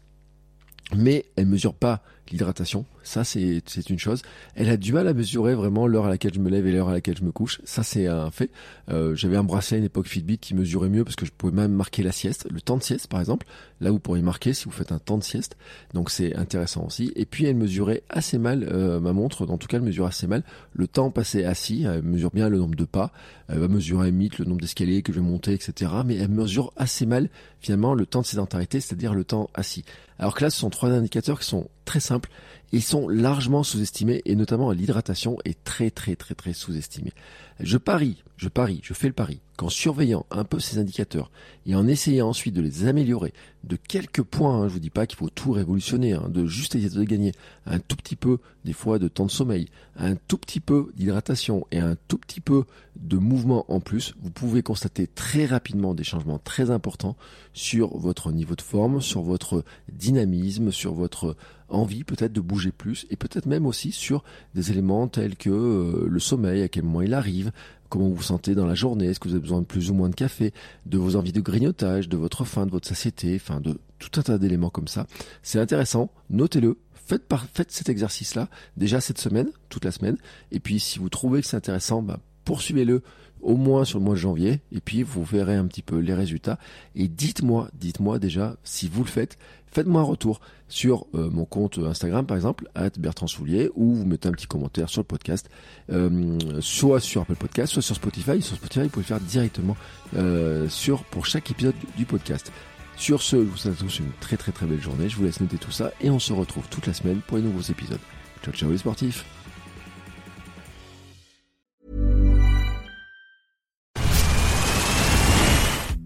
mais 0.97 1.27
elle 1.37 1.47
mesure 1.47 1.75
pas 1.75 2.03
l'hydratation, 2.31 2.85
ça 3.03 3.25
c'est 3.25 3.63
une 3.91 3.99
chose. 3.99 4.23
Elle 4.55 4.69
a 4.69 4.77
du 4.77 4.93
mal 4.93 5.09
à 5.09 5.15
mesurer 5.15 5.55
vraiment 5.55 5.87
l'heure 5.87 6.07
à 6.07 6.09
laquelle 6.09 6.35
je 6.35 6.41
me 6.41 6.51
lève 6.51 6.67
et 6.67 6.73
l'heure 6.73 6.89
à 6.89 6.93
laquelle 6.93 7.17
je 7.17 7.25
me 7.25 7.33
couche. 7.33 7.61
Ça 7.65 7.83
c'est 7.83 8.07
un 8.07 8.31
fait. 8.31 8.51
Euh, 8.91 9.15
J'avais 9.15 9.37
un 9.37 9.45
bracelet 9.45 9.77
à 9.77 9.79
une 9.79 9.85
époque 9.85 10.07
Fitbit 10.07 10.39
qui 10.39 10.55
mesurait 10.55 10.89
mieux 10.89 11.05
parce 11.05 11.17
que 11.17 11.27
je 11.27 11.33
pouvais 11.33 11.53
même 11.53 11.73
marquer 11.73 12.03
la 12.03 12.13
sieste, 12.13 12.47
le 12.51 12.61
temps 12.61 12.77
de 12.77 12.83
sieste 12.83 13.09
par 13.09 13.21
exemple. 13.21 13.47
Là 13.81 13.91
vous 13.91 13.99
pourriez 13.99 14.23
marquer 14.23 14.55
si 14.55 14.65
vous 14.65 14.71
faites 14.71 14.93
un 14.93 14.99
temps 14.99 15.19
de 15.19 15.25
sieste. 15.25 15.57
Donc 15.93 16.11
c'est 16.11 16.35
intéressant 16.37 16.87
aussi. 16.87 17.13
Et 17.17 17.27
puis 17.27 17.45
elle 17.47 17.57
mesurait 17.57 18.03
assez 18.09 18.39
mal 18.39 18.67
euh, 18.71 19.01
ma 19.01 19.13
montre, 19.13 19.47
en 19.49 19.59
tout 19.59 19.67
cas 19.67 19.77
elle 19.77 19.83
mesure 19.83 20.07
assez 20.07 20.27
mal 20.27 20.43
le 20.73 20.87
temps 20.87 21.11
passé 21.11 21.45
assis. 21.45 21.85
Elle 21.85 22.03
mesure 22.03 22.31
bien 22.31 22.49
le 22.49 22.59
nombre 22.59 22.77
de 22.77 22.85
pas. 22.85 23.13
Elle 23.49 23.59
va 23.59 23.69
mesurer 23.69 24.11
limite 24.11 24.39
le 24.39 24.45
nombre 24.47 24.61
d'escaliers 24.61 25.03
que 25.03 25.13
je 25.13 25.21
vais 25.21 25.27
monter, 25.27 25.53
etc. 25.53 25.91
Mais 26.05 26.17
elle 26.17 26.31
mesure 26.31 26.73
assez 26.77 27.07
mal 27.07 27.29
finalement 27.65 27.95
le 27.95 28.07
temps 28.07 28.21
de 28.21 28.27
sédentarité, 28.27 28.81
c'est-à-dire 28.81 29.15
le 29.15 29.25
temps 29.25 29.49
assis. 29.55 29.85
Alors 30.19 30.35
que 30.35 30.45
là 30.45 30.51
ce 30.51 30.59
sont 30.59 30.71
trois 30.71 30.91
indicateurs 30.91 31.41
qui 31.41 31.47
sont 31.47 31.69
très 31.85 32.01
simples 32.01 32.31
ils 32.73 32.83
sont 32.83 33.09
largement 33.09 33.63
sous-estimés 33.63 34.23
et 34.25 34.35
notamment 34.37 34.73
l'hydratation 34.73 35.37
est 35.45 35.63
très 35.65 35.91
très 35.91 36.17
très 36.17 36.35
très 36.35 36.53
sous-estimée. 36.53 37.13
Je 37.61 37.79
parie, 37.79 38.25
je 38.37 38.49
parie, 38.49 38.81
je 38.83 38.95
fais 38.95 39.07
le 39.07 39.13
pari 39.13 39.41
qu'en 39.57 39.69
surveillant 39.69 40.27
un 40.33 40.43
peu 40.45 40.59
ces 40.59 40.79
indicateurs 40.79 41.31
et 41.67 41.77
en 41.77 41.87
essayant 41.87 42.29
ensuite 42.29 42.55
de 42.55 42.61
les 42.61 42.87
améliorer 42.89 43.33
de 43.63 43.77
quelques 43.77 44.23
points, 44.23 44.63
hein, 44.63 44.69
je 44.69 44.73
vous 44.73 44.81
dis 44.81 44.91
pas 44.91 45.07
qu'il 45.07 45.17
faut 45.17 45.29
tout 45.29 45.53
révolutionner, 45.53 46.15
hein, 46.15 46.29
de 46.29 46.47
juste 46.47 46.75
essayer 46.75 46.91
de 46.91 47.05
gagner 47.05 47.33
un 47.67 47.79
tout 47.79 47.95
petit 47.95 48.17
peu 48.17 48.39
des 48.65 48.73
fois 48.73 48.99
de 48.99 49.07
temps 49.07 49.27
de 49.27 49.31
sommeil, 49.31 49.69
un 49.97 50.17
tout 50.17 50.39
petit 50.39 50.59
peu 50.59 50.91
d'hydratation 50.97 51.67
et 51.71 51.79
un 51.79 51.97
tout 52.09 52.19
petit 52.19 52.41
peu 52.41 52.65
de 52.97 53.17
mouvement 53.17 53.65
en 53.69 53.79
plus, 53.79 54.15
vous 54.21 54.31
pouvez 54.31 54.63
constater 54.63 55.07
très 55.07 55.47
rapidement 55.47 55.95
des 55.95 56.05
changements 56.05 56.39
très 56.39 56.71
importants 56.71 57.17
sur 57.53 57.97
votre 57.97 58.33
niveau 58.33 58.57
de 58.57 58.63
forme, 58.63 59.01
sur 59.01 59.23
votre 59.23 59.65
dynamisme, 59.93 60.73
sur 60.73 60.93
votre 60.95 61.37
envie 61.75 62.05
peut-être 62.05 62.33
de 62.33 62.41
bouger 62.41 62.73
plus 62.73 63.07
et 63.11 63.17
peut-être 63.17 63.47
même 63.47 63.67
aussi 63.67 63.93
sur 63.93 64.25
des 64.55 64.71
éléments 64.71 65.09
tels 65.09 65.37
que 65.37 65.51
euh, 65.51 66.07
le 66.09 66.21
sommeil, 66.21 66.63
à 66.63 66.69
quel 66.69 66.85
moment 66.85 67.03
il 67.03 67.15
arrive, 67.15 67.53
comment 67.89 68.09
vous 68.09 68.17
vous 68.17 68.23
sentez 68.23 68.55
dans 68.55 68.67
la 68.67 68.75
journée, 68.75 69.07
est-ce 69.07 69.21
que 69.21 69.29
vous 69.29 69.35
avez 69.35 69.43
besoin 69.43 69.61
de 69.61 69.67
plus 69.67 69.91
ou 69.91 69.95
moins 69.95 70.09
de 70.09 70.15
café, 70.15 70.53
de 70.87 70.99
vos 70.99 71.17
envies 71.17 71.33
de 71.33 71.41
grignotage, 71.41 72.09
de 72.09 72.17
votre 72.17 72.45
faim, 72.45 72.67
de 72.67 72.71
votre 72.71 72.89
satiété, 72.89 73.37
enfin 73.37 73.61
de 73.61 73.79
tout 73.99 74.19
un 74.19 74.23
tas 74.23 74.39
d'éléments 74.39 74.71
comme 74.71 74.89
ça. 74.89 75.07
C'est 75.43 75.61
intéressant, 75.61 76.11
notez-le, 76.31 76.79
faites, 76.95 77.23
faites 77.53 77.71
cet 77.71 77.89
exercice-là 77.89 78.49
déjà 78.77 79.01
cette 79.01 79.19
semaine, 79.19 79.49
toute 79.69 79.85
la 79.85 79.93
semaine, 79.93 80.17
et 80.51 80.61
puis 80.61 80.81
si 80.81 80.99
vous 80.99 81.09
trouvez 81.09 81.41
que 81.41 81.47
c'est 81.47 81.57
intéressant, 81.57 82.03
bah, 82.03 82.19
poursuivez-le 82.45 83.03
au 83.45 83.57
moins 83.57 83.85
sur 83.85 83.99
le 83.99 84.05
mois 84.05 84.15
de 84.15 84.21
janvier, 84.21 84.61
et 84.73 84.81
puis 84.81 85.03
vous 85.03 85.23
verrez 85.23 85.55
un 85.55 85.67
petit 85.67 85.83
peu 85.83 85.99
les 85.99 86.15
résultats. 86.15 86.59
Et 86.97 87.09
dites-moi, 87.09 87.69
dites-moi 87.75 88.19
déjà 88.19 88.57
si 88.65 88.89
vous 88.89 89.05
le 89.05 89.09
faites, 89.09 89.39
faites-moi 89.67 90.01
un 90.01 90.05
retour 90.05 90.41
sur 90.69 91.07
euh, 91.15 91.31
mon 91.31 91.45
compte 91.45 91.79
Instagram 91.79 92.27
par 92.27 92.37
exemple, 92.37 92.69
Bertrand 92.99 93.27
Soulier, 93.27 93.71
ou 93.75 93.95
vous 93.95 94.07
mettez 94.07 94.29
un 94.29 94.33
petit 94.33 94.47
commentaire 94.47 94.89
sur 94.89 95.03
le 95.03 95.07
podcast, 95.07 95.49
euh, 95.93 96.39
soit 96.61 97.01
sur 97.01 97.23
Apple 97.23 97.37
Podcast, 97.37 97.73
soit 97.73 97.83
sur 97.83 97.95
Spotify. 97.95 98.41
Sur 98.41 98.57
Spotify, 98.57 98.85
vous 98.85 98.89
pouvez 98.89 99.03
le 99.03 99.09
faire 99.09 99.21
directement 99.21 99.77
euh, 100.17 100.69
sur 100.69 101.05
pour 101.05 101.27
chaque 101.27 101.51
épisode 101.51 101.75
du 101.97 102.07
podcast. 102.07 102.51
Sur 102.97 103.23
ce, 103.23 103.37
je 103.37 103.43
vous 103.43 103.57
souhaite 103.57 103.77
tous 103.77 103.99
une 103.99 104.13
très 104.21 104.37
très 104.37 104.53
très 104.53 104.67
belle 104.67 104.81
journée. 104.81 105.09
Je 105.09 105.17
vous 105.17 105.25
laisse 105.25 105.41
noter 105.41 105.59
tout 105.59 105.73
ça 105.73 105.93
et 106.01 106.11
on 106.11 106.19
se 106.19 106.33
retrouve 106.33 106.69
toute 106.69 106.87
la 106.87 106.95
semaine 106.95 107.21
pour 107.27 107.37
les 107.37 107.43
nouveaux 107.43 107.61
épisodes. 107.61 108.01
Ciao 108.43 108.55
ciao 108.55 108.71
les 108.71 108.79
sportifs 108.79 109.44